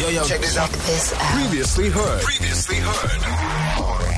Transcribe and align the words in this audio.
Yo, 0.00 0.08
yo, 0.08 0.24
check 0.24 0.40
this 0.40 0.56
out. 0.56 0.70
This 0.70 1.12
out. 1.12 1.20
Previously 1.36 1.90
heard. 1.90 2.22
Previously 2.22 2.76
heard. 2.76 3.20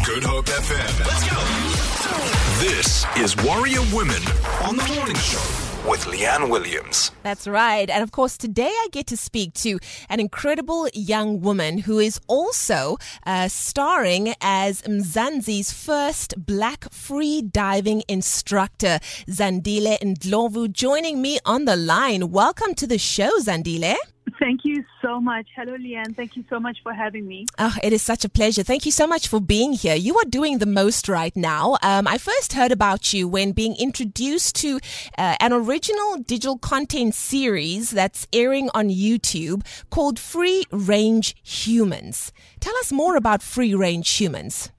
Good 0.07 0.23
Hope 0.23 0.47
FM. 0.47 1.01
Let's 1.01 1.29
go. 1.29 2.65
This 2.65 3.05
is 3.17 3.37
Warrior 3.45 3.81
Women 3.93 4.23
on 4.63 4.77
the 4.77 4.87
Morning 4.95 5.17
Show 5.17 5.43
with 5.91 6.07
Leigh-Anne 6.07 6.49
Williams. 6.51 7.11
That's 7.25 7.49
right. 7.49 7.91
And 7.91 8.05
of 8.05 8.13
course, 8.13 8.37
today 8.37 8.69
I 8.69 8.87
get 8.93 9.09
to 9.09 9.17
speak 9.17 9.55
to 9.55 9.81
an 10.09 10.21
incredible 10.21 10.89
young 10.95 11.41
woman 11.41 11.79
who 11.79 11.99
is 11.99 12.21
also 12.29 12.97
uh, 13.27 13.49
starring 13.49 14.35
as 14.41 14.83
Mzansi's 14.83 15.73
first 15.73 16.35
black 16.37 16.93
free 16.93 17.43
diving 17.43 18.05
instructor, 18.07 19.01
Zandile 19.27 19.99
Ndhlovu, 19.99 20.71
joining 20.71 21.21
me 21.21 21.41
on 21.45 21.65
the 21.65 21.75
line. 21.75 22.31
Welcome 22.31 22.75
to 22.77 22.87
the 22.87 22.99
show, 22.99 23.33
Zandile. 23.41 23.97
Thank 24.39 24.61
you 24.63 24.85
so 25.03 25.21
much. 25.21 25.49
Hello, 25.55 25.75
Leigh-Anne. 25.75 26.15
Thank 26.15 26.37
you 26.37 26.45
so 26.49 26.59
much 26.59 26.79
for 26.83 26.95
having 26.95 27.27
me. 27.27 27.47
Oh, 27.59 27.75
it 27.83 27.93
is 27.93 28.03
such 28.03 28.25
a 28.25 28.29
pleasure. 28.29 28.63
Thank 28.63 28.87
you 28.87 28.93
so 28.93 29.07
much 29.07 29.29
for 29.29 29.41
being 29.41 29.73
here. 29.73 29.97
You 29.97 30.17
are 30.19 30.25
doing 30.25 30.59
the 30.59 30.67
most 30.67 31.09
right 31.09 31.37
now. 31.37 31.77
Um, 31.83 32.07
I 32.07 32.19
first 32.19 32.55
heard 32.55 32.73
about 32.73 33.13
you 33.13 33.29
when 33.29 33.53
being 33.53 33.77
introduced 33.79 34.57
to 34.57 34.81
uh, 35.19 35.37
an 35.41 35.53
original 35.53 36.19
digital 36.19 36.57
content 36.57 37.15
series 37.15 37.91
that's 37.91 38.27
airing 38.33 38.71
on 38.75 38.89
YouTube 38.89 39.67
called 39.91 40.19
Free 40.19 40.65
Range 40.71 41.35
Humans. 41.43 42.33
Tell 42.61 42.77
us 42.77 42.93
more 42.93 43.17
about 43.17 43.43
Free 43.43 43.75
Range 43.75 44.09
Humans. 44.09 44.71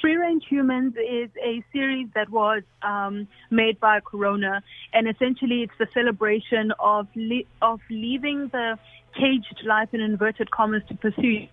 Free 0.00 0.16
Range 0.16 0.44
Humans 0.48 0.94
is 0.96 1.30
a 1.40 1.62
series 1.72 2.08
that 2.16 2.28
was 2.28 2.62
um, 2.82 3.28
made 3.52 3.78
by 3.78 4.00
Corona, 4.00 4.60
and 4.92 5.06
essentially 5.06 5.62
it's 5.62 5.78
the 5.78 5.86
celebration 5.94 6.72
of 6.80 7.06
le- 7.14 7.44
of 7.62 7.78
leaving 7.88 8.48
the 8.48 8.76
caged 9.14 9.62
life 9.64 9.92
in 9.92 10.00
inverted 10.00 10.50
commas 10.50 10.82
to 10.88 10.94
pursue 10.94 11.46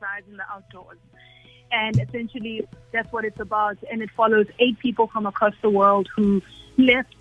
lives 0.00 0.26
in 0.28 0.36
the 0.36 0.44
outdoors. 0.52 0.98
And 1.70 1.98
essentially, 1.98 2.66
that's 2.92 3.10
what 3.12 3.24
it's 3.24 3.40
about. 3.40 3.78
And 3.90 4.02
it 4.02 4.10
follows 4.10 4.46
eight 4.58 4.78
people 4.78 5.06
from 5.06 5.26
across 5.26 5.54
the 5.62 5.70
world 5.70 6.08
who 6.14 6.42
left, 6.76 7.14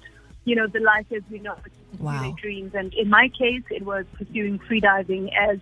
you 0.44 0.56
know, 0.56 0.67
the 0.67 0.80
life 0.80 1.06
as 1.11 1.22
we 1.31 1.39
know 1.39 1.56
it 1.66 1.72
Wow. 2.00 2.22
their 2.22 2.31
dreams. 2.31 2.73
And 2.73 2.94
in 2.94 3.09
my 3.09 3.30
case, 3.30 3.64
it 3.69 3.83
was 3.83 4.06
pursuing 4.17 4.59
freediving 4.59 5.31
as 5.38 5.59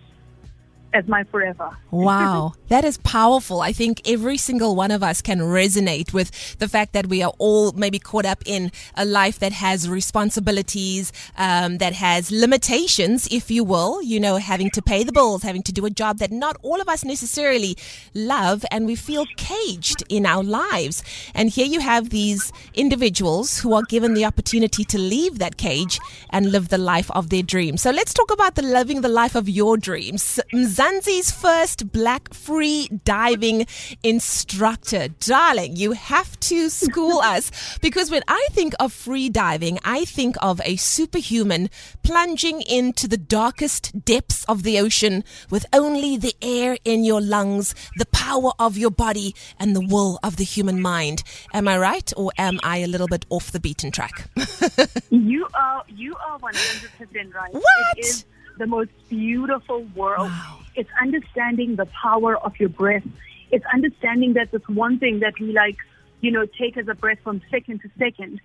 as 0.92 1.06
my 1.06 1.24
forever. 1.24 1.76
Wow, 1.90 2.54
that 2.68 2.84
is 2.84 2.98
powerful. 2.98 3.60
I 3.60 3.72
think 3.72 4.00
every 4.08 4.36
single 4.36 4.74
one 4.74 4.90
of 4.90 5.02
us 5.02 5.22
can 5.22 5.40
resonate 5.40 6.12
with 6.12 6.58
the 6.58 6.68
fact 6.68 6.92
that 6.92 7.06
we 7.06 7.22
are 7.22 7.32
all 7.38 7.72
maybe 7.72 7.98
caught 7.98 8.26
up 8.26 8.42
in 8.46 8.72
a 8.94 9.04
life 9.04 9.38
that 9.38 9.52
has 9.52 9.88
responsibilities, 9.88 11.12
um, 11.36 11.78
that 11.78 11.94
has 11.94 12.30
limitations, 12.30 13.28
if 13.30 13.50
you 13.50 13.64
will, 13.64 14.02
you 14.02 14.20
know, 14.20 14.36
having 14.36 14.70
to 14.70 14.82
pay 14.82 15.04
the 15.04 15.12
bills, 15.12 15.42
having 15.42 15.62
to 15.62 15.72
do 15.72 15.86
a 15.86 15.90
job 15.90 16.18
that 16.18 16.30
not 16.30 16.56
all 16.62 16.80
of 16.80 16.88
us 16.88 17.04
necessarily 17.04 17.76
love, 18.14 18.64
and 18.70 18.86
we 18.86 18.96
feel 18.96 19.26
caged 19.36 20.02
in 20.08 20.26
our 20.26 20.42
lives. 20.42 21.02
And 21.34 21.50
here 21.50 21.66
you 21.66 21.80
have 21.80 22.10
these 22.10 22.52
individuals 22.74 23.60
who 23.60 23.74
are 23.74 23.82
given 23.82 24.14
the 24.14 24.24
opportunity 24.24 24.84
to 24.84 24.98
leave 24.98 25.38
that 25.38 25.56
cage 25.56 25.98
and 26.30 26.52
live 26.52 26.68
the 26.68 26.78
life 26.78 27.10
of 27.12 27.30
their 27.30 27.42
dreams. 27.42 27.82
So 27.82 27.90
let's 27.90 28.14
talk 28.14 28.30
about 28.30 28.54
the 28.54 28.62
living 28.62 29.00
the 29.00 29.08
life 29.08 29.34
of 29.34 29.48
your 29.48 29.76
dreams. 29.76 30.40
Mzansi's 30.80 31.30
first 31.30 31.92
black 31.92 32.32
free 32.32 32.88
diving 33.04 33.66
instructor. 34.02 35.08
Darling, 35.08 35.76
you 35.76 35.92
have 35.92 36.40
to 36.40 36.70
school 36.70 37.18
us 37.22 37.78
because 37.82 38.10
when 38.10 38.22
I 38.26 38.46
think 38.52 38.72
of 38.80 38.90
free 38.90 39.28
diving, 39.28 39.78
I 39.84 40.06
think 40.06 40.36
of 40.40 40.58
a 40.64 40.76
superhuman 40.76 41.68
plunging 42.02 42.62
into 42.62 43.06
the 43.06 43.18
darkest 43.18 44.06
depths 44.06 44.42
of 44.44 44.62
the 44.62 44.78
ocean 44.78 45.22
with 45.50 45.66
only 45.74 46.16
the 46.16 46.34
air 46.40 46.78
in 46.86 47.04
your 47.04 47.20
lungs, 47.20 47.74
the 47.98 48.06
power 48.06 48.52
of 48.58 48.78
your 48.78 48.90
body, 48.90 49.34
and 49.58 49.76
the 49.76 49.86
will 49.86 50.18
of 50.22 50.36
the 50.36 50.44
human 50.44 50.80
mind. 50.80 51.22
Am 51.52 51.68
I 51.68 51.76
right 51.76 52.10
or 52.16 52.32
am 52.38 52.58
I 52.62 52.78
a 52.78 52.86
little 52.86 53.08
bit 53.08 53.26
off 53.28 53.52
the 53.52 53.60
beaten 53.60 53.90
track? 53.90 54.30
You 55.10 55.46
are 55.54 55.84
you 55.88 56.14
are 56.16 56.38
one 56.38 56.54
hundred 56.54 56.90
percent 56.96 57.34
right. 57.34 57.52
What? 57.52 58.24
The 58.60 58.66
most 58.66 58.90
beautiful 59.08 59.84
world. 59.96 60.28
Wow. 60.28 60.58
It's 60.76 60.90
understanding 61.00 61.76
the 61.76 61.86
power 61.86 62.36
of 62.36 62.52
your 62.60 62.68
breath. 62.68 63.06
It's 63.50 63.64
understanding 63.72 64.34
that 64.34 64.50
this 64.52 64.60
one 64.68 64.98
thing 64.98 65.20
that 65.20 65.32
we 65.40 65.52
like, 65.52 65.78
you 66.20 66.30
know, 66.30 66.44
take 66.58 66.76
as 66.76 66.86
a 66.86 66.94
breath 66.94 67.20
from 67.24 67.40
second 67.50 67.80
to 67.80 67.88
second 67.98 68.38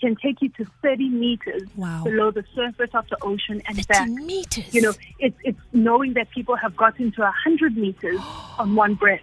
can 0.00 0.16
take 0.16 0.42
you 0.42 0.48
to 0.58 0.64
thirty 0.82 1.08
meters 1.08 1.62
Wow. 1.76 2.02
below 2.02 2.32
the 2.32 2.42
surface 2.52 2.90
of 2.94 3.08
the 3.10 3.18
ocean 3.22 3.62
and 3.68 3.76
50 3.76 3.92
back. 3.92 4.08
meters. 4.08 4.74
You 4.74 4.82
know, 4.82 4.92
it's 5.20 5.36
it's 5.44 5.60
knowing 5.72 6.14
that 6.14 6.30
people 6.30 6.56
have 6.56 6.76
gotten 6.76 7.12
to 7.12 7.22
a 7.22 7.32
hundred 7.44 7.76
meters 7.76 8.18
on 8.58 8.74
one 8.74 8.94
breath. 8.94 9.20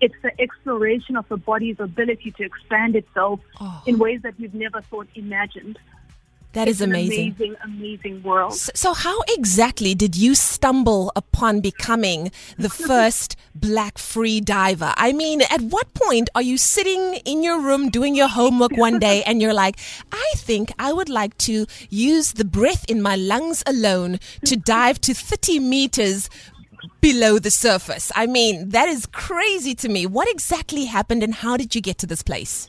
It's 0.00 0.14
the 0.22 0.32
exploration 0.40 1.14
of 1.16 1.28
the 1.28 1.36
body's 1.36 1.78
ability 1.78 2.30
to 2.38 2.42
expand 2.44 2.96
itself 2.96 3.40
Oh. 3.60 3.82
in 3.86 3.98
ways 3.98 4.22
that 4.22 4.34
we've 4.40 4.54
never 4.54 4.80
thought 4.80 5.08
imagined. 5.14 5.78
That 6.54 6.68
is 6.68 6.80
It's 6.80 6.88
amazing. 6.88 7.18
An 7.18 7.36
amazing, 7.36 7.56
amazing 7.64 8.22
world. 8.22 8.54
So, 8.54 8.72
so 8.74 8.94
how 8.94 9.20
exactly 9.28 9.94
did 9.94 10.16
you 10.16 10.34
stumble 10.34 11.12
upon 11.14 11.60
becoming 11.60 12.32
the 12.56 12.70
first 12.88 13.36
black 13.54 13.98
free 13.98 14.40
diver? 14.40 14.94
I 14.96 15.12
mean, 15.12 15.42
at 15.42 15.60
what 15.60 15.92
point 15.94 16.30
are 16.34 16.42
you 16.42 16.56
sitting 16.56 17.14
in 17.24 17.42
your 17.42 17.60
room 17.60 17.90
doing 17.90 18.14
your 18.14 18.28
homework 18.28 18.76
one 18.76 18.98
day 18.98 19.22
and 19.26 19.42
you're 19.42 19.54
like, 19.54 19.78
I 20.12 20.32
think 20.36 20.72
I 20.78 20.92
would 20.92 21.08
like 21.08 21.36
to 21.38 21.66
use 21.90 22.32
the 22.32 22.44
breath 22.44 22.84
in 22.88 23.02
my 23.02 23.16
lungs 23.16 23.62
alone 23.66 24.18
to 24.46 24.56
dive 24.74 25.00
to 25.02 25.14
30 25.14 25.58
meters 25.60 26.30
below 27.00 27.38
the 27.38 27.50
surface? 27.50 28.12
I 28.14 28.26
mean, 28.26 28.70
that 28.70 28.88
is 28.88 29.06
crazy 29.06 29.74
to 29.76 29.88
me. 29.88 30.06
What 30.06 30.28
exactly 30.30 30.84
happened 30.86 31.22
and 31.22 31.34
how 31.34 31.56
did 31.56 31.74
you 31.74 31.80
get 31.80 31.98
to 31.98 32.06
this 32.06 32.22
place? 32.22 32.68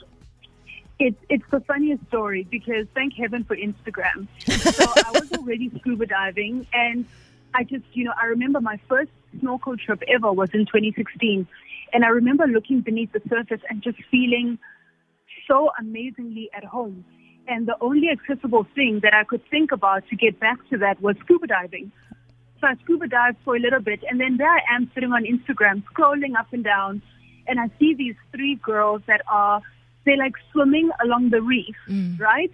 It's 0.98 1.18
it's 1.30 1.44
the 1.52 1.60
funniest 1.62 2.06
story 2.08 2.48
because 2.50 2.88
thank 2.94 3.14
heaven 3.16 3.44
for 3.44 3.56
Instagram. 3.56 4.28
So 4.40 4.86
I 5.06 5.12
was 5.12 5.32
already 5.34 5.70
scuba 5.80 6.06
diving, 6.06 6.66
and 6.74 7.06
I 7.54 7.64
just 7.64 7.84
you 7.94 8.06
know 8.06 8.14
I 8.22 8.28
remember 8.28 8.62
my 8.62 8.80
first 8.88 9.12
snorkel 9.40 9.76
trip 9.78 10.02
ever 10.08 10.32
was 10.32 10.50
in 10.54 10.66
2016, 10.66 11.48
and 11.92 12.06
I 12.06 12.08
remember 12.08 12.48
looking 12.48 12.80
beneath 12.80 13.12
the 13.12 13.22
surface 13.30 13.62
and 13.70 13.82
just 13.82 13.98
feeling 14.10 14.58
so 15.48 15.72
amazingly 15.80 16.50
at 16.54 16.64
home. 16.64 17.04
And 17.48 17.68
the 17.68 17.76
only 17.82 18.10
accessible 18.10 18.66
thing 18.74 19.02
that 19.04 19.14
I 19.14 19.24
could 19.24 19.42
think 19.52 19.72
about 19.72 20.08
to 20.10 20.16
get 20.16 20.40
back 20.40 20.58
to 20.70 20.78
that 20.78 21.02
was 21.02 21.16
scuba 21.20 21.46
diving. 21.48 21.92
So 22.62 22.68
I 22.68 22.76
scuba 22.84 23.08
dived 23.08 23.38
for 23.44 23.56
a 23.56 23.60
little 23.60 23.82
bit, 23.82 24.00
and 24.10 24.20
then 24.20 24.38
there 24.38 24.50
I 24.50 24.62
am 24.72 24.90
sitting 24.96 25.12
on 25.12 25.26
Instagram, 25.26 25.84
scrolling 25.94 26.40
up 26.40 26.48
and 26.54 26.64
down, 26.64 27.02
and 27.48 27.60
I 27.60 27.70
see 27.78 27.94
these 27.94 28.16
three 28.32 28.56
girls 28.56 29.02
that 29.08 29.22
are 29.28 29.62
they're 30.06 30.18
like 30.18 30.34
swimming 30.52 30.90
along 31.04 31.30
the 31.30 31.42
reef, 31.42 31.76
right? 32.20 32.52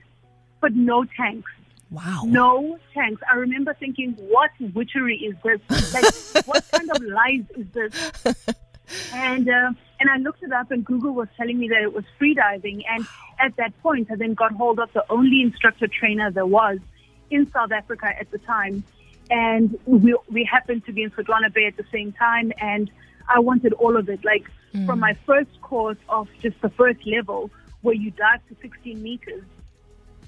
But 0.60 0.74
no 0.74 1.06
tanks. 1.06 1.52
Wow. 1.90 2.24
No 2.26 2.80
tanks. 2.94 3.22
I 3.30 3.36
remember 3.36 3.74
thinking, 3.74 4.14
what 4.14 4.52
witchery 4.74 5.18
is 5.18 5.36
this? 5.44 5.94
Like, 5.94 6.46
what 6.48 6.66
kind 6.72 6.90
of 6.90 7.04
lies 7.04 7.44
is 7.58 7.68
this? 7.74 8.14
And 9.14 9.50
uh, 9.50 9.72
and 10.00 10.10
I 10.10 10.18
looked 10.18 10.44
it 10.44 10.52
up, 10.52 10.72
and 10.72 10.84
Google 10.84 11.14
was 11.14 11.28
telling 11.38 11.60
me 11.60 11.68
that 11.70 11.82
it 11.82 11.94
was 11.94 12.06
freediving. 12.20 12.84
And 12.90 13.06
at 13.40 13.56
that 13.58 13.80
point, 13.82 14.10
I 14.12 14.16
then 14.16 14.34
got 14.34 14.52
hold 14.54 14.80
of 14.80 14.92
the 14.94 15.06
only 15.10 15.42
instructor 15.42 15.88
trainer 15.88 16.32
there 16.32 16.46
was 16.46 16.80
in 17.30 17.50
South 17.52 17.72
Africa 17.72 18.08
at 18.20 18.32
the 18.32 18.38
time. 18.40 18.84
And 19.30 19.78
we 19.86 20.16
we 20.30 20.44
happened 20.44 20.86
to 20.86 20.92
be 20.94 21.04
in 21.04 21.12
Sodwana 21.12 21.54
Bay 21.54 21.66
at 21.66 21.78
the 21.78 21.86
same 21.92 22.12
time, 22.14 22.52
and 22.60 22.90
I 23.34 23.40
wanted 23.40 23.74
all 23.74 23.98
of 23.98 24.10
it. 24.10 24.24
Like 24.24 24.46
mm. 24.74 24.86
from 24.86 25.00
my 25.00 25.16
first 25.26 25.62
course 25.62 25.98
of 26.10 26.28
just 26.42 26.60
the 26.62 26.70
first 26.70 27.06
level, 27.06 27.50
where 27.82 27.96
you 27.96 28.12
dive 28.12 28.42
to 28.50 28.56
16 28.62 29.02
meters, 29.02 29.44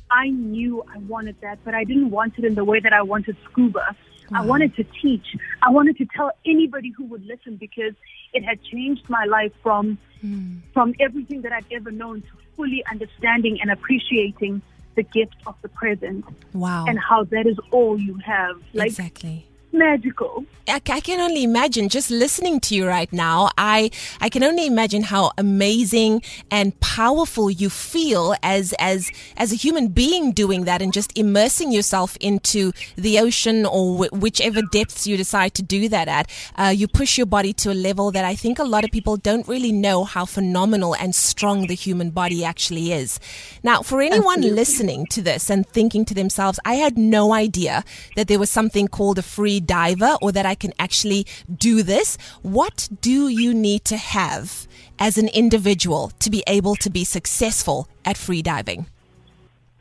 I 0.09 0.29
knew 0.29 0.83
I 0.93 0.97
wanted 0.99 1.35
that, 1.41 1.59
but 1.63 1.73
I 1.73 1.83
didn't 1.83 2.11
want 2.11 2.37
it 2.37 2.45
in 2.45 2.55
the 2.55 2.63
way 2.63 2.79
that 2.79 2.93
I 2.93 3.01
wanted 3.01 3.35
scuba. 3.45 3.95
I 4.31 4.43
mm. 4.43 4.47
wanted 4.47 4.75
to 4.75 4.83
teach. 5.01 5.35
I 5.61 5.69
wanted 5.69 5.97
to 5.97 6.05
tell 6.15 6.31
anybody 6.45 6.89
who 6.89 7.05
would 7.05 7.25
listen 7.25 7.57
because 7.57 7.93
it 8.33 8.43
had 8.43 8.63
changed 8.63 9.09
my 9.09 9.25
life 9.25 9.51
from 9.61 9.97
mm. 10.23 10.59
from 10.73 10.93
everything 10.99 11.41
that 11.41 11.51
I'd 11.51 11.65
ever 11.71 11.91
known 11.91 12.21
to 12.21 12.27
fully 12.55 12.83
understanding 12.89 13.59
and 13.61 13.71
appreciating 13.71 14.61
the 14.95 15.03
gift 15.03 15.35
of 15.47 15.55
the 15.61 15.69
present 15.69 16.25
Wow. 16.53 16.85
and 16.87 16.99
how 16.99 17.23
that 17.25 17.47
is 17.47 17.57
all 17.71 17.99
you 17.99 18.15
have. 18.25 18.61
Like 18.73 18.87
exactly. 18.87 19.47
Magical. 19.73 20.45
I, 20.67 20.81
I 20.87 20.99
can 21.01 21.19
only 21.19 21.43
imagine 21.43 21.89
just 21.89 22.09
listening 22.09 22.59
to 22.61 22.75
you 22.75 22.87
right 22.87 23.11
now. 23.11 23.49
I 23.57 23.91
I 24.21 24.29
can 24.29 24.43
only 24.43 24.65
imagine 24.65 25.03
how 25.03 25.31
amazing 25.37 26.21
and 26.49 26.79
powerful 26.79 27.49
you 27.49 27.69
feel 27.69 28.35
as 28.41 28.73
as 28.79 29.11
as 29.35 29.51
a 29.51 29.55
human 29.55 29.89
being 29.89 30.31
doing 30.31 30.63
that 30.65 30.81
and 30.81 30.93
just 30.93 31.17
immersing 31.17 31.71
yourself 31.71 32.15
into 32.21 32.71
the 32.95 33.19
ocean 33.19 33.65
or 33.65 34.05
wh- 34.05 34.13
whichever 34.13 34.61
depths 34.71 35.05
you 35.05 35.17
decide 35.17 35.53
to 35.55 35.63
do 35.63 35.89
that 35.89 36.07
at. 36.07 36.29
Uh, 36.55 36.73
you 36.75 36.87
push 36.87 37.17
your 37.17 37.27
body 37.27 37.51
to 37.53 37.71
a 37.71 37.73
level 37.73 38.11
that 38.11 38.23
I 38.23 38.35
think 38.35 38.59
a 38.59 38.63
lot 38.63 38.85
of 38.85 38.91
people 38.91 39.17
don't 39.17 39.47
really 39.47 39.71
know 39.71 40.05
how 40.05 40.25
phenomenal 40.25 40.95
and 40.95 41.13
strong 41.13 41.67
the 41.67 41.75
human 41.75 42.11
body 42.11 42.45
actually 42.45 42.93
is. 42.93 43.19
Now, 43.63 43.81
for 43.81 44.01
anyone 44.01 44.41
listening 44.41 45.07
to 45.07 45.21
this 45.21 45.49
and 45.49 45.67
thinking 45.67 46.05
to 46.05 46.13
themselves, 46.13 46.59
I 46.63 46.75
had 46.75 46.97
no 46.97 47.33
idea 47.33 47.83
that 48.15 48.27
there 48.27 48.39
was 48.39 48.49
something 48.49 48.87
called 48.87 49.17
a 49.17 49.23
free 49.23 49.59
diver 49.65 50.17
or 50.21 50.31
that 50.31 50.45
I 50.45 50.55
can 50.55 50.73
actually 50.79 51.25
do 51.55 51.83
this, 51.83 52.17
what 52.41 52.89
do 53.01 53.27
you 53.27 53.53
need 53.53 53.85
to 53.85 53.97
have 53.97 54.67
as 54.99 55.17
an 55.17 55.27
individual 55.29 56.11
to 56.19 56.29
be 56.29 56.43
able 56.47 56.75
to 56.77 56.89
be 56.89 57.03
successful 57.03 57.87
at 58.05 58.17
free 58.17 58.41
diving? 58.41 58.85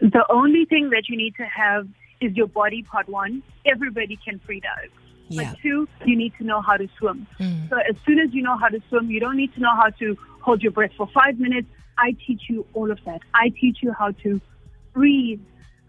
The 0.01 0.25
only 0.31 0.65
thing 0.65 0.91
that 0.91 1.05
you 1.09 1.17
need 1.17 1.35
to 1.37 1.45
have 1.45 1.89
is 2.21 2.35
your 2.37 2.49
body 2.49 2.83
part 2.83 3.09
one. 3.09 3.43
Everybody 3.65 4.19
can 4.25 4.41
free 4.41 4.61
dive. 4.61 4.91
Yeah. 5.29 5.53
But 5.53 5.61
two, 5.61 5.89
you 6.05 6.17
need 6.17 6.33
to 6.39 6.45
know 6.45 6.61
how 6.61 6.77
to 6.77 6.89
swim. 6.99 7.27
So 7.71 7.77
as 7.79 7.97
soon 8.05 8.19
as 8.19 8.33
you 8.33 8.43
know 8.43 8.57
how 8.57 8.69
to 8.69 8.81
swim, 8.89 9.11
you 9.11 9.21
don't 9.21 9.37
need 9.37 9.55
to 9.55 9.61
know 9.61 9.75
how 9.75 9.91
to 9.91 10.17
hold 10.41 10.63
your 10.63 10.73
breath 10.73 10.91
for 10.97 11.09
five 11.15 11.39
minutes. 11.39 11.69
I 11.99 12.17
teach 12.27 12.43
you 12.49 12.67
all 12.75 12.91
of 12.91 12.99
that. 13.07 13.21
I 13.35 13.51
teach 13.61 13.79
you 13.81 13.93
how 13.93 14.11
to 14.25 14.41
breathe 14.93 15.41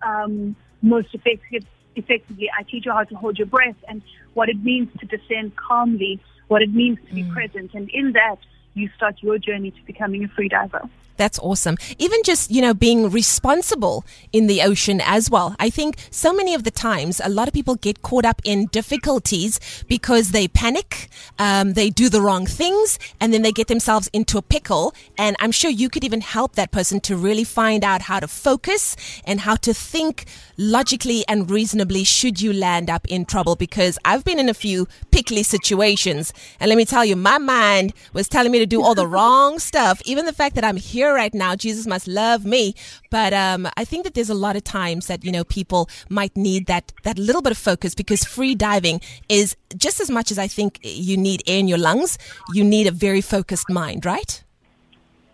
um, 0.01 0.55
most 0.83 1.07
effective, 1.13 1.65
effectively. 1.95 2.49
I 2.57 2.63
teach 2.63 2.85
you 2.85 2.91
how 2.91 3.03
to 3.05 3.15
hold 3.15 3.39
your 3.39 3.47
breath 3.47 3.77
and 3.87 4.01
what 4.33 4.49
it 4.49 4.63
means 4.63 4.89
to 4.99 5.05
descend 5.05 5.55
calmly, 5.55 6.19
what 6.47 6.61
it 6.61 6.73
means 6.73 6.99
to 7.07 7.15
be 7.15 7.23
mm. 7.23 7.31
present. 7.31 7.73
And 7.73 7.89
in 7.89 8.11
that, 8.11 8.37
you 8.75 8.89
start 8.95 9.15
your 9.21 9.37
journey 9.37 9.71
to 9.71 9.81
becoming 9.85 10.23
a 10.23 10.27
free 10.27 10.49
diver. 10.49 10.87
That's 11.17 11.39
awesome. 11.39 11.77
Even 11.99 12.21
just, 12.23 12.49
you 12.49 12.61
know, 12.61 12.73
being 12.73 13.09
responsible 13.09 14.03
in 14.31 14.47
the 14.47 14.61
ocean 14.61 15.01
as 15.03 15.29
well. 15.29 15.55
I 15.59 15.69
think 15.69 15.97
so 16.09 16.33
many 16.33 16.53
of 16.53 16.63
the 16.63 16.71
times, 16.71 17.21
a 17.23 17.29
lot 17.29 17.47
of 17.47 17.53
people 17.53 17.75
get 17.75 18.01
caught 18.01 18.25
up 18.25 18.41
in 18.43 18.67
difficulties 18.67 19.59
because 19.87 20.31
they 20.31 20.47
panic, 20.47 21.09
um, 21.37 21.73
they 21.73 21.89
do 21.89 22.09
the 22.09 22.21
wrong 22.21 22.45
things, 22.45 22.97
and 23.19 23.33
then 23.33 23.41
they 23.43 23.51
get 23.51 23.67
themselves 23.67 24.09
into 24.13 24.37
a 24.37 24.41
pickle. 24.41 24.93
And 25.17 25.35
I'm 25.39 25.51
sure 25.51 25.69
you 25.69 25.89
could 25.89 26.03
even 26.03 26.21
help 26.21 26.55
that 26.55 26.71
person 26.71 26.99
to 27.01 27.15
really 27.15 27.43
find 27.43 27.83
out 27.83 28.03
how 28.03 28.19
to 28.19 28.27
focus 28.27 28.95
and 29.25 29.41
how 29.41 29.55
to 29.57 29.73
think 29.73 30.25
logically 30.57 31.23
and 31.27 31.49
reasonably 31.49 32.03
should 32.03 32.41
you 32.41 32.53
land 32.53 32.89
up 32.89 33.07
in 33.07 33.25
trouble. 33.25 33.55
Because 33.55 33.99
I've 34.03 34.23
been 34.23 34.39
in 34.39 34.49
a 34.49 34.53
few 34.53 34.87
pickly 35.11 35.43
situations. 35.43 36.33
And 36.59 36.69
let 36.69 36.77
me 36.77 36.85
tell 36.85 37.05
you, 37.05 37.15
my 37.15 37.37
mind 37.37 37.93
was 38.13 38.27
telling 38.27 38.51
me 38.51 38.59
to 38.59 38.65
do 38.65 38.81
all 38.81 38.95
the 38.95 39.07
wrong 39.13 39.59
stuff. 39.59 40.01
Even 40.05 40.25
the 40.25 40.33
fact 40.33 40.55
that 40.55 40.63
I'm 40.63 40.77
here 40.77 41.02
right 41.11 41.33
now, 41.33 41.55
Jesus 41.55 41.87
must 41.87 42.07
love 42.07 42.45
me. 42.45 42.75
But 43.09 43.33
um, 43.33 43.67
I 43.75 43.83
think 43.83 44.03
that 44.03 44.13
there's 44.13 44.29
a 44.29 44.35
lot 44.35 44.55
of 44.55 44.63
times 44.63 45.07
that, 45.07 45.23
you 45.25 45.31
know, 45.31 45.43
people 45.43 45.89
might 46.07 46.37
need 46.37 46.67
that, 46.67 46.93
that 47.01 47.17
little 47.17 47.41
bit 47.41 47.51
of 47.51 47.57
focus 47.57 47.95
because 47.95 48.23
free 48.23 48.53
diving 48.53 49.01
is 49.27 49.57
just 49.75 49.99
as 49.99 50.11
much 50.11 50.29
as 50.29 50.37
I 50.37 50.47
think 50.47 50.79
you 50.83 51.17
need 51.17 51.41
air 51.47 51.57
in 51.57 51.67
your 51.67 51.79
lungs, 51.79 52.19
you 52.53 52.63
need 52.63 52.85
a 52.85 52.91
very 52.91 53.21
focused 53.21 53.69
mind, 53.71 54.05
right? 54.05 54.43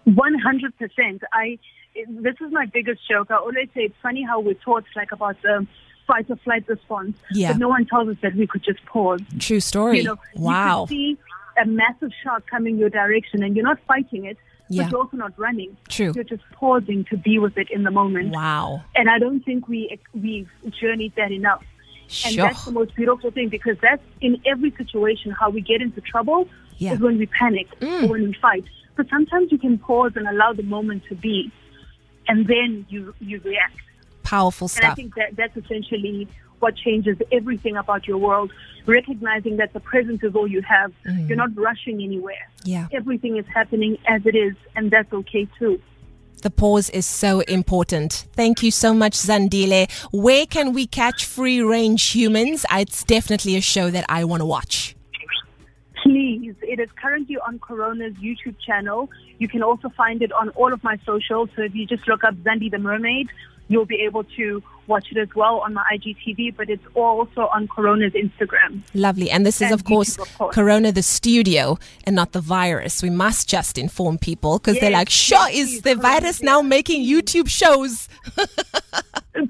One 0.06 0.39
hundred 0.39 0.77
percent. 0.77 1.24
I. 1.33 1.60
This 2.07 2.36
is 2.39 2.51
my 2.54 2.65
biggest 2.68 3.01
joke. 3.10 3.30
I 3.30 3.36
always 3.36 3.68
say 3.74 3.81
it's 3.81 3.95
funny 4.01 4.24
how 4.24 4.39
we're 4.39 4.54
taught 4.54 4.86
like 4.95 5.12
about 5.12 5.36
the 5.42 5.68
fight 6.07 6.30
or 6.30 6.38
flight 6.38 6.63
response, 6.69 7.18
Yeah. 7.31 7.51
but 7.51 7.60
no 7.60 7.68
one 7.68 7.86
tells 7.88 8.07
us 8.07 8.15
that 8.22 8.36
we 8.36 8.48
could 8.48 8.63
just 8.63 8.83
pause. 8.86 9.19
True 9.38 9.60
story. 9.60 9.98
You 9.98 10.04
know, 10.04 10.18
wow. 10.36 10.83
You 10.83 10.88
see 10.88 11.18
a 11.62 11.65
massive 11.65 12.12
shark 12.24 12.48
coming 12.48 12.77
your 12.77 12.89
direction, 12.89 13.44
and 13.44 13.54
you're 13.56 13.65
not 13.65 13.80
fighting 13.86 14.25
it, 14.25 14.38
Yeah. 14.69 14.83
but 14.83 14.92
you're 14.92 15.01
also 15.01 15.18
not 15.18 15.33
running. 15.38 15.75
True. 15.89 16.12
You're 16.16 16.24
just 16.24 16.44
pausing 16.54 17.04
to 17.06 17.18
be 17.18 17.39
with 17.39 17.57
it 17.57 17.69
in 17.71 17.83
the 17.83 17.92
moment. 17.92 18.33
Wow. 18.33 18.83
And 18.95 19.10
I 19.10 19.18
don't 19.19 19.42
think 19.44 19.68
we 19.68 20.00
we've 20.13 20.50
journeyed 20.80 21.13
that 21.16 21.31
enough. 21.31 21.63
And 22.25 22.33
Sure. 22.33 22.45
that's 22.48 22.66
the 22.66 22.71
most 22.71 22.95
beautiful 22.95 23.30
thing 23.31 23.50
because 23.50 23.77
that's 23.81 24.01
in 24.21 24.42
every 24.45 24.71
situation 24.71 25.31
how 25.31 25.50
we 25.50 25.62
get 25.62 25.81
into 25.81 26.01
trouble 26.01 26.48
Yeah. 26.77 26.92
Mm. 26.92 26.94
is 26.95 27.00
when 27.01 27.18
we 27.18 27.25
panic 27.27 27.68
or 27.81 28.07
when 28.07 28.24
we 28.24 28.33
fight. 28.33 28.63
But 28.95 29.10
sometimes 29.10 29.51
you 29.51 29.57
can 29.57 29.77
pause 29.77 30.13
and 30.16 30.27
allow 30.27 30.54
the 30.54 30.63
moment 30.63 31.04
to 31.10 31.15
be, 31.15 31.51
and 32.27 32.48
then 32.48 32.86
you 32.89 33.13
you 33.19 33.39
react. 33.44 33.77
Powerful 34.24 34.68
stuff. 34.68 34.83
And 34.83 34.92
I 34.92 34.95
think 34.95 35.15
that 35.15 35.36
that's 35.36 35.56
essentially 35.57 36.27
what 36.60 36.76
changes 36.76 37.18
everything 37.32 37.78
about 37.78 38.08
your 38.08 38.18
world. 38.18 38.52
Recognizing 38.86 39.58
that 39.58 39.74
the 39.74 39.80
present 39.80 40.24
is 40.24 40.36
all 40.36 40.48
you 40.48 40.62
have. 40.62 40.92
Mm. 41.08 41.28
You're 41.28 41.38
not 41.38 41.56
rushing 41.56 42.02
anywhere. 42.02 42.50
Yeah. 42.64 42.88
Everything 42.92 43.38
is 43.38 43.46
happening 43.54 43.98
as 44.08 44.26
it 44.26 44.36
is, 44.36 44.56
and 44.76 44.90
that's 44.90 45.12
okay 45.14 45.48
too. 45.58 45.82
The 46.42 46.50
pause 46.50 46.90
is 46.92 47.06
so 47.06 47.42
important. 47.42 48.26
Thank 48.34 48.64
you 48.64 48.72
so 48.72 48.94
much, 48.94 49.14
Zandile. 49.14 49.92
Where 50.12 50.46
can 50.46 50.72
we 50.72 50.88
catch 50.88 51.26
free 51.26 51.62
range 51.62 52.12
humans? 52.12 52.66
It's 52.72 53.04
definitely 53.04 53.58
a 53.58 53.62
show 53.62 53.90
that 53.90 54.06
I 54.08 54.24
want 54.24 54.40
to 54.42 54.46
watch. 54.46 54.96
Please, 56.02 56.56
it 56.62 56.80
is 56.80 56.90
currently 56.96 57.38
on 57.46 57.60
Corona's 57.60 58.14
YouTube 58.16 58.56
channel. 58.66 59.10
You 59.38 59.50
can 59.50 59.62
also 59.62 59.90
find 59.90 60.22
it 60.22 60.32
on 60.32 60.50
all 60.52 60.72
of 60.72 60.82
my 60.82 60.98
socials. 61.06 61.50
So 61.58 61.64
if 61.64 61.76
you 61.76 61.86
just 61.86 62.08
look 62.08 62.24
up 62.24 62.36
Zandi 62.36 62.72
the 62.72 62.80
Mermaid, 62.80 63.30
you'll 63.68 63.86
be 63.86 64.02
able 64.06 64.24
to 64.24 64.64
watch 64.89 65.07
it 65.12 65.18
as 65.18 65.30
well 65.36 65.59
on 65.59 65.74
my 65.74 65.83
IGTV, 65.94 66.57
but 66.57 66.69
it's 66.69 66.86
also 66.95 67.41
on 67.53 67.68
Corona's 67.68 68.13
Instagram. 68.13 68.81
Lovely. 68.94 69.30
And 69.31 69.45
this 69.45 69.62
is, 69.62 69.71
of 69.71 69.86
course, 69.86 70.18
YouTube, 70.18 70.21
of 70.21 70.38
course. 70.38 70.56
Corona 70.56 70.91
the 70.91 71.03
studio 71.03 71.77
and 72.03 72.15
not 72.15 72.33
the 72.33 72.41
virus. 72.41 73.01
We 73.01 73.09
must 73.09 73.47
just 73.47 73.77
inform 73.77 74.18
people 74.18 74.59
because 74.59 74.80
they're 74.80 74.91
like, 74.91 75.09
sure, 75.09 75.50
yes, 75.50 75.69
is 75.69 75.81
the 75.83 75.95
Corona 75.95 76.01
virus 76.01 76.39
Bear. 76.39 76.45
now 76.51 76.62
making 76.62 77.06
YouTube 77.06 77.47
shows? 77.47 78.09
Uh, 78.38 78.45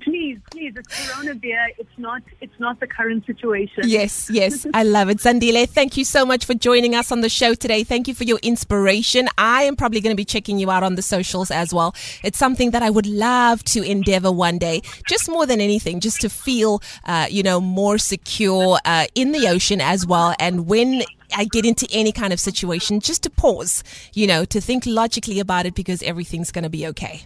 Please, 0.04 0.38
please, 0.52 0.74
it's 0.76 1.10
Corona 1.12 1.34
Bear. 1.36 1.70
It's 1.78 1.98
not, 1.98 2.22
it's 2.42 2.60
not 2.60 2.80
the 2.80 2.86
current 2.86 3.26
situation. 3.26 3.84
Yes, 3.88 4.30
yes. 4.32 4.68
I 4.74 4.84
love 4.84 5.10
it. 5.10 5.18
Zandile, 5.18 5.68
thank 5.68 5.98
you 5.98 6.06
so 6.06 6.26
much 6.26 6.46
for 6.46 6.54
joining 6.54 6.94
us 6.94 7.12
on 7.12 7.22
the 7.22 7.30
show 7.30 7.54
today. 7.54 7.84
Thank 7.84 8.08
you 8.08 8.14
for 8.14 8.24
your 8.24 8.40
inspiration. 8.44 9.28
I 9.38 9.64
am 9.64 9.76
probably 9.76 10.02
going 10.02 10.14
to 10.14 10.18
be 10.18 10.26
checking 10.26 10.60
you 10.60 10.70
out 10.70 10.84
on 10.84 10.96
the 10.96 11.02
socials 11.02 11.50
as 11.50 11.74
well. 11.74 11.96
It's 12.24 12.38
something 12.38 12.72
that 12.72 12.84
I 12.84 12.90
would 12.90 13.08
love 13.08 13.64
to 13.66 13.82
endeavor 13.82 14.32
one 14.32 14.58
day, 14.58 14.82
just 15.08 15.29
more 15.30 15.46
than 15.46 15.62
anything, 15.62 16.00
just 16.00 16.22
to 16.22 16.30
feel, 16.30 16.82
uh, 17.06 17.28
you 17.30 17.44
know, 17.44 17.62
more 17.62 17.98
secure 17.98 18.80
uh, 18.86 19.06
in 19.16 19.32
the 19.32 19.48
ocean 19.48 19.80
as 19.80 20.06
well. 20.06 20.36
And 20.40 20.68
when 20.68 21.04
I 21.36 21.46
get 21.46 21.66
into 21.66 21.88
any 21.92 22.12
kind 22.12 22.34
of 22.34 22.40
situation, 22.40 23.00
just 23.00 23.24
to 23.24 23.30
pause, 23.30 23.84
you 24.14 24.28
know, 24.28 24.46
to 24.46 24.60
think 24.60 24.86
logically 24.86 25.40
about 25.40 25.66
it 25.66 25.76
because 25.76 26.02
everything's 26.04 26.52
going 26.52 26.64
to 26.64 26.70
be 26.70 26.86
okay. 26.88 27.22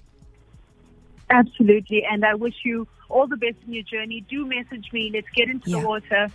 Absolutely. 1.30 2.04
And 2.10 2.24
I 2.26 2.36
wish 2.36 2.56
you 2.64 2.88
all 3.10 3.28
the 3.28 3.38
best 3.38 3.56
in 3.66 3.74
your 3.74 3.84
journey. 3.84 4.26
Do 4.30 4.46
message 4.46 4.92
me. 4.92 5.10
Let's 5.14 5.30
get 5.36 5.50
into 5.50 5.70
Yeah. 5.70 5.82
the 5.82 5.88
water. 5.88 6.28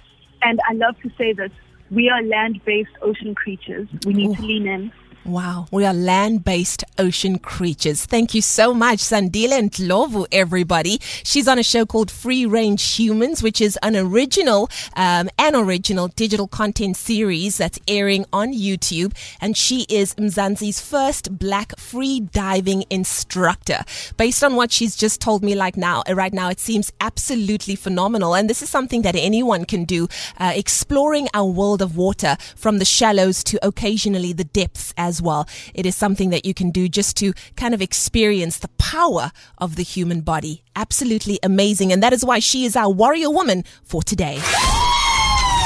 And 0.43 0.61
I 0.69 0.73
love 0.75 1.01
to 1.03 1.11
say 1.19 1.33
this. 1.33 1.51
We 1.91 2.09
are 2.11 2.23
land-based 2.23 2.91
ocean 3.03 3.35
creatures. 3.35 3.89
We 4.05 4.13
need 4.13 4.37
to 4.37 4.43
lean 4.43 4.67
in. 4.67 4.93
Wow, 5.25 5.67
we 5.71 5.85
are 5.85 5.93
land 5.93 6.43
based 6.43 6.85
ocean 6.97 7.39
creatures. 7.39 8.07
Thank 8.07 8.35
you 8.35 8.41
so 8.41 8.73
much, 8.73 9.01
Zandile 9.01 9.69
Ndhlovu, 9.69 10.27
everybody. 10.33 10.99
She's 11.03 11.47
on 11.47 11.59
a 11.59 11.63
show 11.63 11.85
called 11.85 12.11
Free 12.11 12.47
Range 12.47 12.83
Humans, 12.83 13.43
which 13.43 13.61
is 13.61 13.79
an 13.83 13.95
original, 13.95 14.71
um, 14.97 15.29
an 15.39 15.55
original 15.55 16.09
digital 16.09 16.49
content 16.49 16.97
series 16.97 17.59
that's 17.59 17.79
airing 17.87 18.25
on 18.33 18.55
YouTube. 18.55 19.13
And 19.39 19.55
she 19.55 19.85
is 19.91 20.15
Mzansi's 20.15 20.81
first 20.81 21.39
black 21.39 21.79
free 21.79 22.21
diving 22.21 22.85
instructor. 22.89 23.81
Based 24.17 24.43
on 24.43 24.57
what 24.57 24.73
she's 24.73 24.97
just 24.97 25.21
told 25.21 25.45
me, 25.45 25.55
like 25.55 25.77
now, 25.77 26.05
uh, 26.09 26.15
right 26.15 26.33
now, 26.33 26.49
it 26.49 26.59
seems 26.59 26.91
absolutely 27.03 27.77
phenomenal. 27.77 28.35
And 28.35 28.49
this 28.49 28.63
is 28.63 28.71
something 28.71 29.03
that 29.03 29.15
anyone 29.15 29.67
can 29.67 29.85
do, 29.85 30.09
uh, 30.39 30.53
exploring 30.55 31.29
our 31.35 31.51
world 31.51 31.83
of 31.83 31.99
water 31.99 32.39
from 32.57 32.79
the 32.79 32.87
shallows 32.87 33.45
to 33.45 33.59
occasionally 33.67 34.33
the 34.33 34.45
depths 34.45 34.95
as 35.09 35.21
well. 35.21 35.49
It 35.75 35.87
is 35.87 35.97
something 35.97 36.31
that 36.31 36.45
you 36.45 36.55
can 36.55 36.71
do 36.71 36.89
just 36.89 37.17
to 37.17 37.33
kind 37.57 37.75
of 37.75 37.83
experience 37.83 38.59
the 38.59 38.69
power 38.79 39.33
of 39.59 39.75
the 39.75 39.83
human 39.83 40.21
body. 40.21 40.63
Absolutely 40.77 41.41
amazing. 41.43 41.93
And 41.93 42.01
that 42.03 42.13
is 42.13 42.25
why 42.25 42.39
she 42.39 42.65
is 42.65 42.77
our 42.77 42.91
warrior 42.91 43.31
woman 43.31 43.65
for 43.83 44.03
today. 44.03 44.39